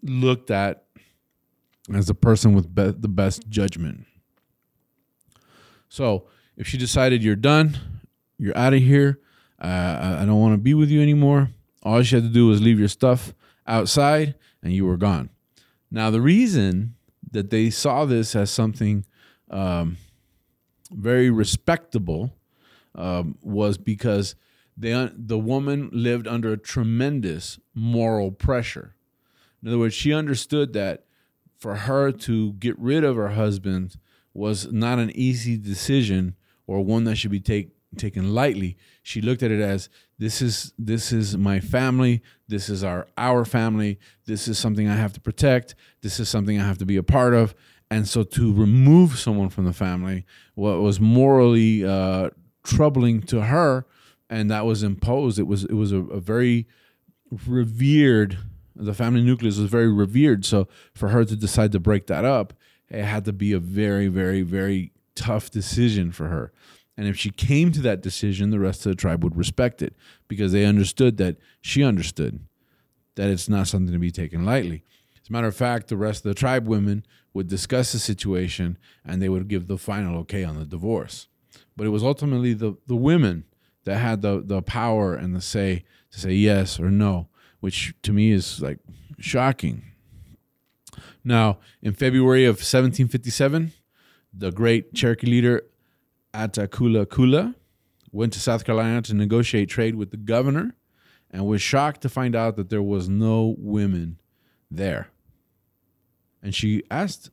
looked 0.00 0.52
at 0.52 0.84
as 1.92 2.08
a 2.08 2.14
person 2.14 2.54
with 2.54 2.72
be- 2.72 2.92
the 2.96 3.08
best 3.08 3.48
judgment. 3.48 4.06
So 5.92 6.24
if 6.56 6.66
she 6.66 6.78
decided 6.78 7.22
you're 7.22 7.36
done, 7.36 7.76
you're 8.38 8.56
out 8.56 8.72
of 8.72 8.80
here, 8.80 9.20
uh, 9.60 10.16
I 10.20 10.24
don't 10.24 10.40
want 10.40 10.54
to 10.54 10.58
be 10.58 10.72
with 10.72 10.88
you 10.88 11.02
anymore, 11.02 11.50
all 11.82 12.02
she 12.02 12.14
had 12.14 12.24
to 12.24 12.30
do 12.30 12.46
was 12.46 12.62
leave 12.62 12.78
your 12.78 12.88
stuff 12.88 13.34
outside 13.66 14.34
and 14.62 14.72
you 14.72 14.86
were 14.86 14.96
gone. 14.96 15.28
Now, 15.90 16.08
the 16.08 16.22
reason 16.22 16.94
that 17.30 17.50
they 17.50 17.68
saw 17.68 18.06
this 18.06 18.34
as 18.34 18.50
something 18.50 19.04
um, 19.50 19.98
very 20.90 21.28
respectable 21.28 22.32
um, 22.94 23.36
was 23.42 23.76
because 23.76 24.34
they, 24.74 25.10
the 25.14 25.38
woman 25.38 25.90
lived 25.92 26.26
under 26.26 26.54
a 26.54 26.56
tremendous 26.56 27.58
moral 27.74 28.30
pressure. 28.30 28.94
In 29.62 29.68
other 29.68 29.78
words, 29.78 29.92
she 29.92 30.14
understood 30.14 30.72
that 30.72 31.04
for 31.58 31.74
her 31.74 32.12
to 32.12 32.54
get 32.54 32.78
rid 32.78 33.04
of 33.04 33.16
her 33.16 33.30
husband 33.32 33.98
was 34.34 34.72
not 34.72 34.98
an 34.98 35.10
easy 35.14 35.56
decision 35.56 36.36
or 36.66 36.84
one 36.84 37.04
that 37.04 37.16
should 37.16 37.30
be 37.30 37.40
take, 37.40 37.70
taken 37.96 38.34
lightly. 38.34 38.76
She 39.02 39.20
looked 39.20 39.42
at 39.42 39.50
it 39.50 39.60
as 39.60 39.88
this 40.18 40.40
is 40.40 40.72
this 40.78 41.12
is 41.12 41.36
my 41.36 41.60
family, 41.60 42.22
this 42.48 42.68
is 42.68 42.84
our 42.84 43.06
our 43.16 43.44
family, 43.44 43.98
this 44.26 44.48
is 44.48 44.58
something 44.58 44.88
I 44.88 44.96
have 44.96 45.12
to 45.14 45.20
protect, 45.20 45.74
this 46.02 46.20
is 46.20 46.28
something 46.28 46.60
I 46.60 46.66
have 46.66 46.78
to 46.78 46.86
be 46.86 46.96
a 46.96 47.02
part 47.02 47.34
of. 47.34 47.54
And 47.90 48.08
so 48.08 48.22
to 48.22 48.52
remove 48.52 49.18
someone 49.18 49.50
from 49.50 49.64
the 49.64 49.72
family 49.72 50.24
what 50.54 50.80
was 50.80 50.98
morally 51.00 51.84
uh, 51.84 52.30
troubling 52.64 53.20
to 53.22 53.42
her 53.42 53.86
and 54.30 54.50
that 54.50 54.64
was 54.64 54.82
imposed. 54.82 55.38
It 55.38 55.46
was 55.46 55.64
it 55.64 55.74
was 55.74 55.92
a, 55.92 55.98
a 55.98 56.20
very 56.20 56.66
revered 57.46 58.38
the 58.74 58.94
family 58.94 59.22
nucleus 59.22 59.58
was 59.58 59.70
very 59.70 59.92
revered. 59.92 60.44
So 60.44 60.68
for 60.94 61.08
her 61.08 61.24
to 61.24 61.36
decide 61.36 61.72
to 61.72 61.80
break 61.80 62.06
that 62.06 62.24
up, 62.24 62.54
it 62.92 63.04
had 63.04 63.24
to 63.24 63.32
be 63.32 63.52
a 63.52 63.58
very, 63.58 64.08
very, 64.08 64.42
very 64.42 64.92
tough 65.14 65.50
decision 65.50 66.12
for 66.12 66.28
her. 66.28 66.52
And 66.96 67.08
if 67.08 67.16
she 67.16 67.30
came 67.30 67.72
to 67.72 67.80
that 67.80 68.02
decision, 68.02 68.50
the 68.50 68.60
rest 68.60 68.84
of 68.84 68.92
the 68.92 68.96
tribe 68.96 69.24
would 69.24 69.36
respect 69.36 69.80
it 69.80 69.94
because 70.28 70.52
they 70.52 70.64
understood 70.64 71.16
that 71.16 71.38
she 71.60 71.82
understood 71.82 72.40
that 73.14 73.30
it's 73.30 73.48
not 73.48 73.66
something 73.66 73.92
to 73.92 73.98
be 73.98 74.10
taken 74.10 74.44
lightly. 74.44 74.84
As 75.22 75.28
a 75.28 75.32
matter 75.32 75.46
of 75.46 75.56
fact, 75.56 75.88
the 75.88 75.96
rest 75.96 76.24
of 76.24 76.30
the 76.30 76.38
tribe 76.38 76.68
women 76.68 77.04
would 77.32 77.48
discuss 77.48 77.92
the 77.92 77.98
situation 77.98 78.76
and 79.04 79.22
they 79.22 79.28
would 79.28 79.48
give 79.48 79.68
the 79.68 79.78
final 79.78 80.18
okay 80.20 80.44
on 80.44 80.58
the 80.58 80.66
divorce. 80.66 81.28
But 81.76 81.86
it 81.86 81.90
was 81.90 82.04
ultimately 82.04 82.52
the, 82.52 82.74
the 82.86 82.96
women 82.96 83.44
that 83.84 83.98
had 83.98 84.20
the, 84.20 84.42
the 84.44 84.62
power 84.62 85.14
and 85.14 85.34
the 85.34 85.40
say 85.40 85.84
to 86.10 86.20
say 86.20 86.32
yes 86.32 86.78
or 86.78 86.90
no, 86.90 87.28
which 87.60 87.94
to 88.02 88.12
me 88.12 88.32
is 88.32 88.60
like 88.60 88.78
shocking. 89.18 89.91
Now, 91.24 91.58
in 91.80 91.92
February 91.92 92.44
of 92.44 92.56
1757, 92.56 93.72
the 94.32 94.50
great 94.50 94.94
Cherokee 94.94 95.26
leader 95.26 95.62
Attakullakulla 96.34 97.54
went 98.10 98.32
to 98.34 98.40
South 98.40 98.64
Carolina 98.64 99.02
to 99.02 99.14
negotiate 99.14 99.68
trade 99.68 99.94
with 99.94 100.10
the 100.10 100.16
governor 100.16 100.74
and 101.30 101.46
was 101.46 101.62
shocked 101.62 102.02
to 102.02 102.08
find 102.08 102.36
out 102.36 102.56
that 102.56 102.68
there 102.68 102.82
was 102.82 103.08
no 103.08 103.54
women 103.58 104.18
there. 104.70 105.08
And 106.42 106.54
she 106.54 106.82
asked 106.90 107.30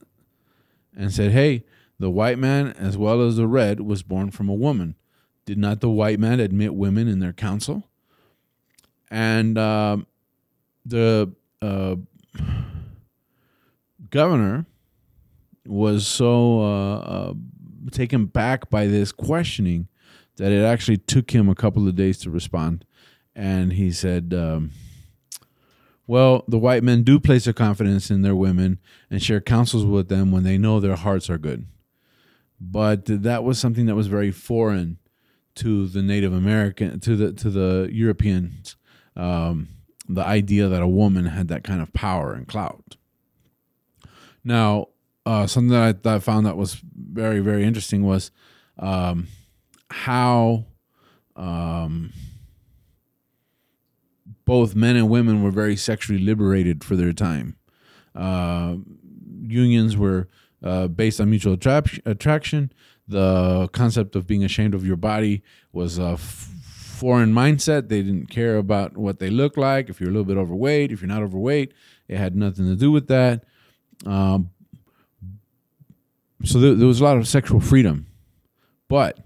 and 0.95 1.11
said, 1.11 1.31
Hey, 1.31 1.65
the 1.99 2.09
white 2.09 2.39
man 2.39 2.67
as 2.77 2.97
well 2.97 3.21
as 3.21 3.35
the 3.35 3.47
red 3.47 3.81
was 3.81 4.03
born 4.03 4.31
from 4.31 4.47
a 4.49 4.53
woman. 4.53 4.95
Did 5.45 5.57
not 5.57 5.81
the 5.81 5.89
white 5.89 6.19
man 6.19 6.39
admit 6.39 6.75
women 6.75 7.07
in 7.07 7.19
their 7.19 7.33
council? 7.33 7.89
And 9.11 9.57
um, 9.57 10.05
the 10.85 11.33
uh, 11.61 11.95
governor 14.09 14.65
was 15.65 16.07
so 16.07 16.61
uh, 16.61 16.97
uh, 16.97 17.33
taken 17.91 18.25
back 18.25 18.69
by 18.69 18.87
this 18.87 19.11
questioning 19.11 19.87
that 20.37 20.51
it 20.51 20.63
actually 20.63 20.97
took 20.97 21.31
him 21.31 21.49
a 21.49 21.55
couple 21.55 21.87
of 21.87 21.95
days 21.95 22.17
to 22.19 22.29
respond. 22.29 22.85
And 23.35 23.73
he 23.73 23.91
said, 23.91 24.33
um, 24.33 24.71
Well, 26.07 26.43
the 26.47 26.57
white 26.59 26.83
men 26.83 27.03
do 27.03 27.19
place 27.19 27.45
their 27.45 27.53
confidence 27.53 28.09
in 28.09 28.21
their 28.21 28.35
women 28.35 28.79
and 29.09 29.21
share 29.21 29.41
counsels 29.41 29.85
with 29.85 30.09
them 30.09 30.31
when 30.31 30.43
they 30.43 30.57
know 30.57 30.79
their 30.79 30.95
hearts 30.95 31.29
are 31.29 31.37
good. 31.37 31.65
but 32.59 33.05
that 33.05 33.43
was 33.43 33.57
something 33.59 33.85
that 33.85 33.95
was 33.95 34.07
very 34.07 34.31
foreign 34.31 34.97
to 35.55 35.87
the 35.87 36.01
Native 36.01 36.33
American, 36.33 36.99
to 36.99 37.15
the 37.15 37.33
to 37.33 37.49
the 37.49 37.89
Europeans. 37.91 38.75
Um, 39.15 39.69
the 40.07 40.25
idea 40.25 40.67
that 40.67 40.81
a 40.81 40.87
woman 40.87 41.25
had 41.25 41.47
that 41.49 41.63
kind 41.63 41.81
of 41.81 41.93
power 41.93 42.33
and 42.33 42.47
clout. 42.47 42.95
Now, 44.43 44.87
uh, 45.25 45.47
something 45.47 45.71
that 45.71 45.81
I, 45.81 45.91
that 45.91 46.15
I, 46.15 46.19
found 46.19 46.45
that 46.45 46.57
was 46.57 46.81
very 46.95 47.39
very 47.39 47.63
interesting 47.63 48.03
was 48.03 48.31
um, 48.77 49.27
how 49.89 50.65
um, 51.35 52.13
both 54.45 54.75
men 54.75 54.95
and 54.95 55.09
women 55.09 55.43
were 55.43 55.51
very 55.51 55.75
sexually 55.75 56.19
liberated 56.19 56.83
for 56.83 56.95
their 56.95 57.13
time. 57.13 57.55
Uh, 58.15 58.77
unions 59.41 59.95
were 59.95 60.27
uh, 60.63 60.87
based 60.87 61.21
on 61.21 61.29
mutual 61.29 61.53
attra- 61.53 61.99
attraction. 62.05 62.71
The 63.07 63.69
concept 63.71 64.15
of 64.15 64.27
being 64.27 64.43
ashamed 64.43 64.73
of 64.73 64.85
your 64.85 64.95
body 64.95 65.43
was 65.71 65.97
a 65.97 66.13
f- 66.13 66.19
foreign 66.19 67.33
mindset. 67.33 67.89
They 67.89 68.01
didn't 68.01 68.27
care 68.27 68.57
about 68.57 68.97
what 68.97 69.19
they 69.19 69.29
look 69.29 69.55
like. 69.55 69.89
If 69.89 69.99
you're 69.99 70.09
a 70.09 70.13
little 70.13 70.25
bit 70.25 70.37
overweight, 70.37 70.91
if 70.91 71.01
you're 71.01 71.07
not 71.07 71.23
overweight, 71.23 71.73
it 72.07 72.17
had 72.17 72.35
nothing 72.35 72.65
to 72.65 72.75
do 72.75 72.91
with 72.91 73.07
that. 73.07 73.45
Um, 74.05 74.51
so 76.43 76.59
there, 76.59 76.73
there 76.73 76.87
was 76.87 77.01
a 77.01 77.03
lot 77.03 77.17
of 77.17 77.27
sexual 77.27 77.59
freedom. 77.59 78.07
But 78.87 79.19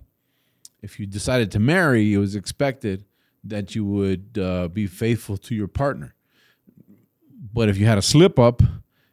if 0.81 0.99
you 0.99 1.05
decided 1.05 1.51
to 1.51 1.59
marry, 1.59 2.13
it 2.13 2.17
was 2.17 2.35
expected 2.35 3.05
that 3.43 3.75
you 3.75 3.85
would 3.85 4.37
uh, 4.41 4.67
be 4.67 4.87
faithful 4.87 5.37
to 5.37 5.55
your 5.55 5.67
partner. 5.67 6.15
But 7.53 7.69
if 7.69 7.77
you 7.77 7.85
had 7.85 7.97
a 7.97 8.01
slip 8.01 8.39
up, 8.39 8.63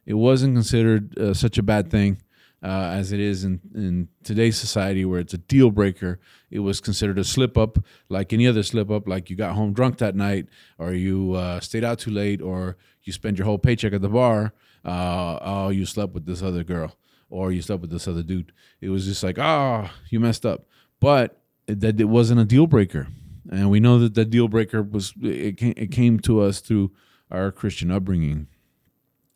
it 0.06 0.14
wasn't 0.14 0.54
considered 0.56 1.18
uh, 1.18 1.34
such 1.34 1.58
a 1.58 1.62
bad 1.62 1.90
thing 1.90 2.22
uh, 2.62 2.92
as 2.92 3.12
it 3.12 3.20
is 3.20 3.44
in, 3.44 3.60
in 3.74 4.08
today's 4.22 4.56
society 4.56 5.04
where 5.04 5.20
it's 5.20 5.34
a 5.34 5.38
deal 5.38 5.70
breaker. 5.70 6.20
It 6.50 6.60
was 6.60 6.80
considered 6.80 7.18
a 7.18 7.24
slip 7.24 7.56
up 7.56 7.78
like 8.08 8.32
any 8.32 8.46
other 8.46 8.62
slip 8.62 8.90
up, 8.90 9.08
like 9.08 9.30
you 9.30 9.36
got 9.36 9.54
home 9.54 9.72
drunk 9.72 9.98
that 9.98 10.14
night, 10.14 10.46
or 10.78 10.92
you 10.92 11.34
uh, 11.34 11.60
stayed 11.60 11.84
out 11.84 11.98
too 11.98 12.10
late, 12.10 12.40
or 12.40 12.76
you 13.02 13.12
spend 13.12 13.38
your 13.38 13.46
whole 13.46 13.58
paycheck 13.58 13.92
at 13.92 14.02
the 14.02 14.08
bar. 14.08 14.52
Uh, 14.84 15.38
oh, 15.42 15.68
you 15.68 15.84
slept 15.86 16.14
with 16.14 16.26
this 16.26 16.42
other 16.42 16.64
girl, 16.64 16.96
or 17.28 17.52
you 17.52 17.62
slept 17.62 17.82
with 17.82 17.90
this 17.90 18.08
other 18.08 18.22
dude. 18.22 18.52
It 18.80 18.88
was 18.88 19.06
just 19.06 19.22
like, 19.22 19.38
oh, 19.38 19.90
you 20.10 20.20
messed 20.20 20.46
up. 20.46 20.66
But 21.00 21.40
that 21.66 22.00
it 22.00 22.04
wasn't 22.04 22.40
a 22.40 22.44
deal 22.44 22.66
breaker. 22.66 23.08
And 23.50 23.70
we 23.70 23.80
know 23.80 23.98
that 23.98 24.14
the 24.14 24.24
deal 24.24 24.48
breaker 24.48 24.82
was, 24.82 25.14
it 25.22 25.56
came, 25.56 25.74
it 25.76 25.90
came 25.90 26.20
to 26.20 26.40
us 26.40 26.60
through 26.60 26.92
our 27.30 27.50
Christian 27.50 27.90
upbringing. 27.90 28.48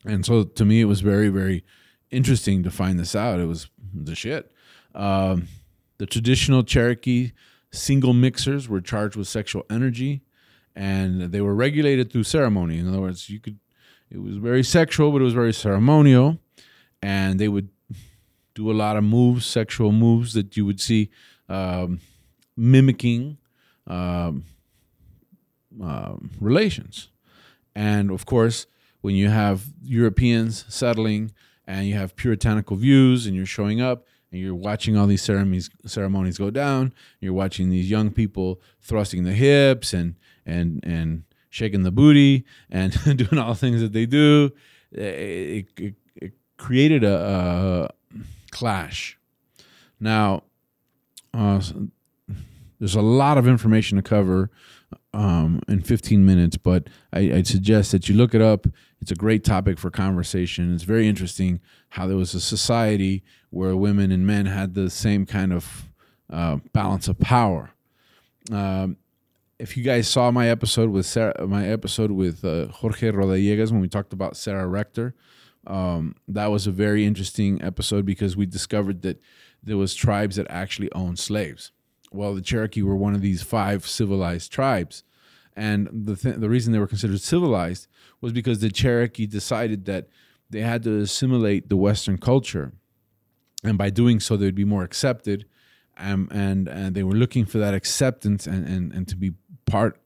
And 0.05 0.25
so 0.25 0.43
to 0.43 0.65
me, 0.65 0.81
it 0.81 0.85
was 0.85 1.01
very, 1.01 1.29
very 1.29 1.63
interesting 2.11 2.63
to 2.63 2.71
find 2.71 2.99
this 2.99 3.15
out. 3.15 3.39
It 3.39 3.45
was 3.45 3.69
the 3.93 4.15
shit. 4.15 4.51
Um, 4.93 5.47
the 5.97 6.05
traditional 6.05 6.63
Cherokee 6.63 7.31
single 7.71 8.13
mixers 8.13 8.69
were 8.69 8.81
charged 8.81 9.15
with 9.15 9.27
sexual 9.27 9.65
energy 9.69 10.21
and 10.75 11.21
they 11.31 11.41
were 11.41 11.55
regulated 11.55 12.11
through 12.11 12.23
ceremony. 12.23 12.77
In 12.77 12.87
other 12.87 13.01
words, 13.01 13.29
you 13.29 13.39
could, 13.39 13.59
it 14.09 14.21
was 14.21 14.37
very 14.37 14.63
sexual, 14.63 15.11
but 15.11 15.21
it 15.21 15.25
was 15.25 15.33
very 15.33 15.53
ceremonial. 15.53 16.39
And 17.01 17.39
they 17.39 17.47
would 17.47 17.69
do 18.53 18.71
a 18.71 18.73
lot 18.73 18.97
of 18.97 19.03
moves, 19.03 19.45
sexual 19.45 19.91
moves 19.91 20.33
that 20.33 20.55
you 20.57 20.65
would 20.65 20.79
see 20.79 21.09
um, 21.49 21.99
mimicking 22.55 23.37
um, 23.87 24.43
uh, 25.83 26.15
relations. 26.39 27.09
And 27.75 28.09
of 28.11 28.25
course, 28.25 28.65
when 29.01 29.15
you 29.15 29.29
have 29.29 29.65
Europeans 29.83 30.65
settling 30.69 31.31
and 31.67 31.85
you 31.87 31.95
have 31.95 32.15
puritanical 32.15 32.77
views 32.77 33.27
and 33.27 33.35
you're 33.35 33.45
showing 33.45 33.81
up 33.81 34.07
and 34.31 34.41
you're 34.41 34.55
watching 34.55 34.97
all 34.97 35.05
these 35.05 35.21
ceremonies 35.21 35.69
ceremonies 35.85 36.37
go 36.37 36.49
down, 36.49 36.93
you're 37.19 37.33
watching 37.33 37.69
these 37.69 37.89
young 37.89 38.09
people 38.09 38.61
thrusting 38.81 39.23
the 39.23 39.33
hips 39.33 39.93
and 39.93 40.15
and 40.45 40.79
and 40.83 41.23
shaking 41.55 41.83
the 41.83 41.91
booty 41.91 42.43
and 42.69 42.91
doing 43.17 43.39
all 43.39 43.53
the 43.53 43.59
things 43.59 43.79
that 43.79 43.93
they 43.93 44.05
do. 44.05 44.51
It, 44.91 45.67
it, 45.77 45.95
it 46.17 46.33
created 46.57 47.05
a, 47.05 47.89
a, 48.13 48.19
clash. 48.51 49.17
Now, 49.97 50.43
uh, 51.33 51.61
there's 52.77 52.95
a 52.95 53.01
lot 53.01 53.37
of 53.37 53.47
information 53.47 53.95
to 53.95 54.01
cover 54.01 54.51
um, 55.13 55.61
in 55.69 55.81
15 55.81 56.25
minutes, 56.25 56.57
but 56.57 56.89
I, 57.13 57.27
would 57.27 57.47
suggest 57.47 57.93
that 57.93 58.09
you 58.09 58.15
look 58.15 58.35
it 58.35 58.41
up. 58.41 58.67
It's 59.01 59.11
a 59.11 59.15
great 59.15 59.45
topic 59.45 59.79
for 59.79 59.89
conversation. 59.89 60.73
It's 60.73 60.83
very 60.83 61.07
interesting 61.07 61.61
how 61.89 62.05
there 62.05 62.17
was 62.17 62.33
a 62.33 62.41
society 62.41 63.23
where 63.49 63.77
women 63.77 64.11
and 64.11 64.27
men 64.27 64.45
had 64.45 64.73
the 64.73 64.89
same 64.89 65.25
kind 65.25 65.53
of 65.53 65.89
uh, 66.29 66.57
balance 66.73 67.07
of 67.07 67.17
power. 67.19 67.71
Um, 68.51 68.97
if 69.59 69.77
you 69.77 69.83
guys 69.83 70.07
saw 70.07 70.31
my 70.31 70.49
episode 70.49 70.89
with 70.89 71.05
Sarah, 71.05 71.47
my 71.47 71.67
episode 71.67 72.11
with 72.11 72.43
uh, 72.43 72.67
Jorge 72.67 73.11
Rodallegas 73.11 73.71
when 73.71 73.81
we 73.81 73.87
talked 73.87 74.13
about 74.13 74.35
Sarah 74.35 74.67
Rector, 74.67 75.15
um, 75.67 76.15
that 76.27 76.47
was 76.47 76.67
a 76.67 76.71
very 76.71 77.05
interesting 77.05 77.61
episode 77.61 78.05
because 78.05 78.35
we 78.35 78.45
discovered 78.45 79.01
that 79.03 79.21
there 79.63 79.77
was 79.77 79.95
tribes 79.95 80.35
that 80.35 80.47
actually 80.49 80.91
owned 80.91 81.19
slaves 81.19 81.71
well, 82.15 82.33
the 82.33 82.41
Cherokee 82.41 82.81
were 82.81 82.95
one 82.95 83.13
of 83.13 83.21
these 83.21 83.43
five 83.43 83.85
civilized 83.85 84.51
tribes. 84.51 85.03
And 85.55 85.89
the, 85.91 86.15
th- 86.15 86.37
the 86.37 86.49
reason 86.49 86.73
they 86.73 86.79
were 86.79 86.87
considered 86.87 87.21
civilized 87.21 87.87
was 88.21 88.33
because 88.33 88.59
the 88.59 88.69
Cherokee 88.69 89.25
decided 89.25 89.85
that 89.85 90.07
they 90.49 90.61
had 90.61 90.83
to 90.83 90.99
assimilate 90.99 91.69
the 91.69 91.77
Western 91.77 92.17
culture. 92.17 92.73
And 93.63 93.77
by 93.77 93.89
doing 93.89 94.19
so, 94.19 94.37
they'd 94.37 94.55
be 94.55 94.65
more 94.65 94.83
accepted. 94.83 95.45
Um, 95.97 96.27
and, 96.31 96.67
and 96.67 96.93
they 96.93 97.03
were 97.03 97.13
looking 97.13 97.45
for 97.45 97.57
that 97.59 97.73
acceptance 97.73 98.47
and, 98.47 98.67
and, 98.67 98.91
and 98.91 99.07
to 99.07 99.15
be 99.15 99.31
part 99.65 99.99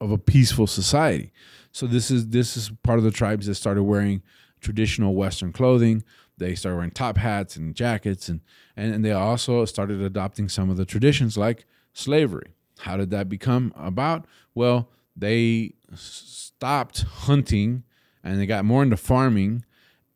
of 0.00 0.10
a 0.10 0.18
peaceful 0.18 0.66
society. 0.66 1.32
So 1.70 1.86
this 1.86 2.10
is 2.10 2.28
this 2.28 2.56
is 2.56 2.70
part 2.82 2.98
of 2.98 3.04
the 3.04 3.10
tribes 3.10 3.46
that 3.46 3.54
started 3.54 3.84
wearing 3.84 4.22
traditional 4.60 5.14
Western 5.14 5.52
clothing. 5.52 6.04
They 6.38 6.54
started 6.54 6.76
wearing 6.76 6.90
top 6.90 7.18
hats 7.18 7.56
and 7.56 7.74
jackets, 7.74 8.28
and, 8.28 8.40
and, 8.76 8.94
and 8.94 9.04
they 9.04 9.12
also 9.12 9.64
started 9.64 10.00
adopting 10.00 10.48
some 10.48 10.70
of 10.70 10.76
the 10.76 10.84
traditions 10.84 11.36
like 11.36 11.66
slavery. 11.92 12.54
How 12.80 12.96
did 12.96 13.10
that 13.10 13.28
become 13.28 13.72
about? 13.76 14.26
Well, 14.54 14.88
they 15.14 15.74
stopped 15.94 17.02
hunting 17.02 17.84
and 18.24 18.40
they 18.40 18.46
got 18.46 18.64
more 18.64 18.82
into 18.82 18.96
farming, 18.96 19.64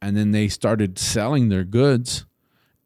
and 0.00 0.16
then 0.16 0.30
they 0.30 0.48
started 0.48 0.98
selling 0.98 1.48
their 1.48 1.64
goods, 1.64 2.24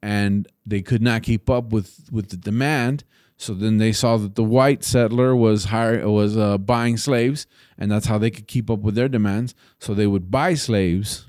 and 0.03 0.49
they 0.65 0.81
could 0.81 1.03
not 1.03 1.23
keep 1.23 1.51
up 1.51 1.73
with, 1.73 2.09
with 2.11 2.31
the 2.31 2.37
demand. 2.37 3.05
So 3.41 3.55
then 3.55 3.79
they 3.79 3.93
saw 3.93 4.19
that 4.19 4.35
the 4.35 4.45
white 4.45 4.85
settler 4.85 5.35
was 5.35 5.65
hire, 5.65 6.07
was 6.07 6.37
uh, 6.37 6.59
buying 6.59 6.99
slaves, 6.99 7.47
and 7.79 7.91
that's 7.91 8.05
how 8.05 8.19
they 8.19 8.31
could 8.31 8.47
keep 8.47 8.69
up 8.69 8.81
with 8.81 8.95
their 8.95 9.09
demands. 9.09 9.55
So 9.79 9.95
they 9.95 10.07
would 10.07 10.31
buy 10.31 10.53
slaves 10.53 11.27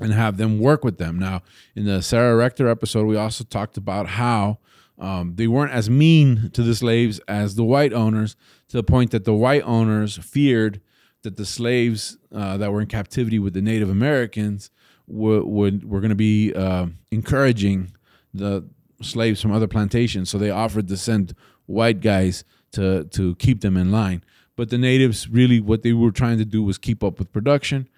and 0.00 0.14
have 0.14 0.38
them 0.38 0.58
work 0.58 0.84
with 0.84 0.96
them. 0.96 1.18
Now, 1.18 1.42
in 1.76 1.84
the 1.84 2.00
Sarah 2.00 2.34
Rector 2.36 2.68
episode, 2.68 3.04
we 3.04 3.18
also 3.18 3.44
talked 3.44 3.76
about 3.76 4.06
how 4.06 4.60
um, 4.98 5.34
they 5.34 5.46
weren't 5.46 5.72
as 5.72 5.90
mean 5.90 6.48
to 6.54 6.62
the 6.62 6.74
slaves 6.74 7.20
as 7.28 7.54
the 7.56 7.64
white 7.64 7.92
owners, 7.92 8.34
to 8.68 8.78
the 8.78 8.82
point 8.82 9.10
that 9.10 9.26
the 9.26 9.34
white 9.34 9.64
owners 9.64 10.16
feared 10.16 10.80
that 11.22 11.36
the 11.36 11.44
slaves 11.44 12.16
uh, 12.34 12.56
that 12.56 12.72
were 12.72 12.80
in 12.80 12.86
captivity 12.86 13.38
with 13.38 13.52
the 13.52 13.60
Native 13.60 13.90
Americans 13.90 14.70
would, 15.06 15.44
would 15.44 15.90
were 15.90 16.00
going 16.00 16.08
to 16.08 16.16
be 16.16 16.54
uh, 16.54 16.86
encouraging 17.10 17.92
the 18.32 18.66
slaves 19.00 19.40
from 19.40 19.52
other 19.52 19.68
plantations. 19.68 20.30
So 20.30 20.38
they 20.38 20.50
offered 20.50 20.88
to 20.88 20.96
send 20.96 21.34
white 21.66 22.00
guys 22.00 22.44
to 22.72 23.04
to 23.04 23.34
keep 23.36 23.60
them 23.60 23.76
in 23.76 23.90
line. 23.90 24.24
But 24.56 24.70
the 24.70 24.78
natives 24.78 25.28
really, 25.28 25.60
what 25.60 25.82
they 25.82 25.92
were 25.92 26.10
trying 26.10 26.38
to 26.38 26.44
do 26.44 26.62
was 26.62 26.78
keep 26.78 27.04
up 27.04 27.18
with 27.18 27.32
production. 27.32 27.88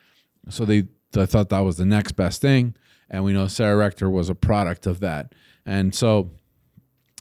So 0.48 0.64
they 0.64 0.84
I 1.16 1.26
thought 1.26 1.48
that 1.48 1.60
was 1.60 1.76
the 1.76 1.86
next 1.86 2.12
best 2.12 2.40
thing. 2.40 2.74
And 3.08 3.24
we 3.24 3.32
know 3.32 3.48
Sarah 3.48 3.76
Rector 3.76 4.08
was 4.08 4.28
a 4.28 4.34
product 4.34 4.86
of 4.86 5.00
that. 5.00 5.34
And 5.66 5.94
so 5.94 6.30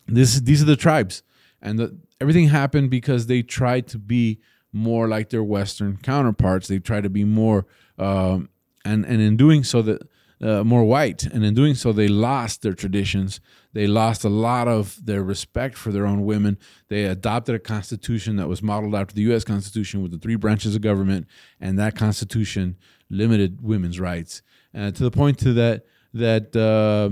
this 0.08 0.40
these 0.40 0.62
are 0.62 0.66
the 0.66 0.76
tribes. 0.76 1.24
And 1.62 1.80
the, 1.80 1.98
everything 2.22 2.48
happened 2.48 2.90
because 2.90 3.28
they 3.28 3.42
tried 3.42 3.88
to 3.88 3.98
be 3.98 4.40
more 4.72 5.08
like 5.08 5.30
their 5.30 5.44
Western 5.44 5.98
counterparts. 5.98 6.68
They 6.68 6.80
tried 6.80 7.04
to 7.04 7.10
be 7.10 7.24
more, 7.24 7.66
um, 7.98 8.50
and, 8.86 9.06
and 9.06 9.22
in 9.22 9.36
doing 9.36 9.64
so, 9.64 9.82
that 9.82 10.08
uh, 10.42 10.64
more 10.64 10.84
white. 10.84 11.24
And 11.24 11.44
in 11.44 11.54
doing 11.54 11.76
so, 11.76 11.92
they 11.92 12.08
lost 12.08 12.62
their 12.62 12.74
traditions. 12.74 13.40
They 13.74 13.88
lost 13.88 14.24
a 14.24 14.30
lot 14.30 14.68
of 14.68 15.04
their 15.06 15.24
respect 15.24 15.78
for 15.78 15.92
their 15.92 16.06
own 16.06 16.26
women. 16.26 16.58
They 16.88 17.06
adopted 17.06 17.56
a 17.56 17.60
constitution 17.60 18.38
that 18.38 18.48
was 18.48 18.64
modeled 18.64 18.96
after 18.96 19.14
the 19.14 19.22
U.S. 19.24 19.44
Constitution 19.44 20.02
with 20.02 20.12
the 20.12 20.18
three 20.18 20.36
branches 20.36 20.76
of 20.76 20.82
government, 20.82 21.28
and 21.60 21.78
that 21.78 21.96
constitution 21.96 22.78
limited 23.10 23.62
women's 23.62 24.00
rights 24.00 24.42
uh, 24.76 24.92
to 24.92 25.04
the 25.04 25.12
point 25.12 25.40
to 25.40 25.54
that 25.54 25.86
that 26.14 26.56
uh, 26.56 27.10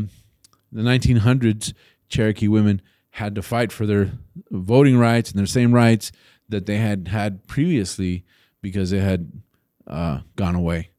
the 0.72 0.82
1900s 0.82 1.74
Cherokee 2.10 2.48
women 2.48 2.82
had 3.12 3.36
to 3.36 3.42
fight 3.42 3.72
for 3.72 3.86
their 3.86 4.12
voting 4.50 4.98
rights 4.98 5.30
and 5.30 5.40
their 5.40 5.46
same 5.46 5.74
rights 5.74 6.12
that 6.50 6.66
they 6.66 6.78
had 6.78 7.08
had 7.08 7.46
previously 7.48 8.26
because 8.62 8.90
they 8.90 9.00
had 9.00 9.32
uh, 9.86 10.20
gone 10.36 10.56
away. 10.56 10.90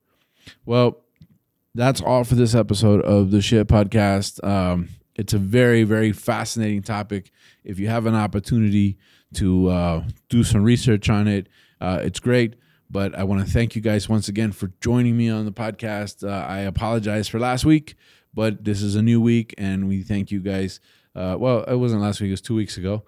Well, 0.65 1.03
that's 1.79 2.01
all 2.01 2.25
for 2.25 2.35
this 2.35 2.57
episode 2.57 3.01
of 3.03 3.31
the 3.31 3.41
Shit 3.41 3.69
Podcast. 3.69 4.43
Um, 4.45 4.89
it's 5.15 5.33
a 5.33 5.39
very, 5.39 5.85
very 5.85 6.11
fascinating 6.11 6.83
topic. 6.83 7.31
If 7.63 7.79
you 7.79 7.87
have 7.87 8.07
an 8.07 8.17
opportunity 8.17 8.99
to 9.35 9.69
uh, 9.69 10.05
do 10.29 10.43
some 10.43 10.65
research 10.65 11.09
on 11.09 11.29
it, 11.29 11.49
uh, 11.81 12.01
it's 12.03 12.19
great. 12.19 12.57
But 12.91 13.15
I 13.15 13.23
want 13.23 13.47
to 13.47 13.53
thank 13.53 13.77
you 13.77 13.81
guys 13.81 14.09
once 14.09 14.27
again 14.27 14.51
for 14.51 14.73
joining 14.81 15.17
me 15.17 15.31
on 15.31 15.45
the 15.45 15.53
podcast. 15.53 16.27
Uh, 16.29 16.47
I 16.47 16.61
apologize 16.61 17.29
for 17.29 17.39
last 17.39 17.65
week, 17.65 17.95
but 18.35 18.65
this 18.65 18.83
is 18.83 18.97
a 18.97 19.03
new 19.03 19.21
week, 19.21 19.55
and 19.57 19.87
we 19.87 20.03
thank 20.03 20.33
you 20.33 20.41
guys. 20.41 20.81
Uh, 21.15 21.37
well, 21.39 21.63
it 21.63 21.77
wasn't 21.77 22.03
last 22.03 22.21
week; 22.21 22.29
it 22.29 22.33
was 22.33 22.41
two 22.41 22.57
weeks 22.57 22.77
ago. 22.77 23.05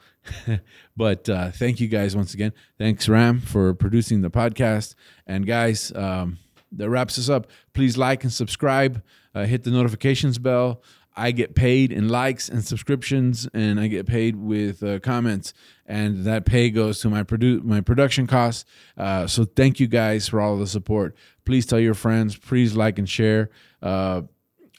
but 0.97 1.29
uh, 1.29 1.51
thank 1.51 1.81
you 1.81 1.89
guys 1.89 2.15
once 2.15 2.35
again. 2.35 2.53
Thanks, 2.79 3.09
Ram, 3.09 3.41
for 3.41 3.75
producing 3.75 4.21
the 4.21 4.31
podcast. 4.31 4.95
And 5.27 5.45
guys, 5.47 5.93
um, 5.97 6.39
that 6.73 6.89
wraps 6.89 7.19
us 7.19 7.29
up. 7.29 7.47
Please 7.73 7.97
like 7.97 8.25
and 8.25 8.33
subscribe. 8.33 9.03
Uh, 9.35 9.45
hit 9.45 9.65
the 9.65 9.71
notifications 9.71 10.39
bell. 10.39 10.83
I 11.17 11.33
get 11.33 11.55
paid 11.55 11.93
in 11.93 12.09
likes 12.09 12.49
and 12.49 12.65
subscriptions, 12.65 13.49
and 13.53 13.81
I 13.81 13.89
get 13.89 14.07
paid 14.07 14.37
with 14.37 14.83
uh, 14.83 15.01
comments, 15.01 15.53
and 15.85 16.25
that 16.25 16.47
pay 16.47 16.71
goes 16.71 17.01
to 17.01 17.11
my 17.11 17.25
produ- 17.25 17.63
my 17.65 17.81
production 17.81 18.27
costs. 18.27 18.65
Uh, 18.97 19.27
so 19.27 19.45
thank 19.45 19.81
you 19.81 19.87
guys 19.87 20.29
for 20.29 20.41
all 20.41 20.57
the 20.57 20.67
support. 20.67 21.17
Please 21.45 21.67
tell 21.67 21.81
your 21.81 21.95
friends. 21.95 22.37
Please 22.37 22.77
like 22.77 22.99
and 22.99 23.09
share. 23.09 23.51
Uh, 23.83 24.23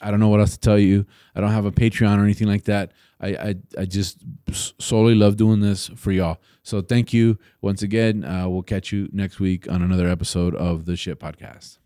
I 0.01 0.09
don't 0.09 0.19
know 0.19 0.29
what 0.29 0.39
else 0.39 0.53
to 0.53 0.59
tell 0.59 0.79
you. 0.79 1.05
I 1.35 1.41
don't 1.41 1.51
have 1.51 1.65
a 1.65 1.71
Patreon 1.71 2.17
or 2.17 2.23
anything 2.23 2.47
like 2.47 2.63
that. 2.63 2.93
I 3.19 3.27
I, 3.29 3.55
I 3.79 3.85
just 3.85 4.17
solely 4.49 5.15
love 5.15 5.35
doing 5.35 5.59
this 5.59 5.89
for 5.95 6.11
y'all. 6.11 6.39
So 6.63 6.81
thank 6.81 7.13
you 7.13 7.37
once 7.61 7.81
again. 7.81 8.23
Uh, 8.23 8.47
we'll 8.47 8.63
catch 8.63 8.91
you 8.91 9.09
next 9.11 9.39
week 9.39 9.69
on 9.69 9.81
another 9.81 10.07
episode 10.07 10.55
of 10.55 10.85
the 10.85 10.95
Shit 10.95 11.19
Podcast. 11.19 11.80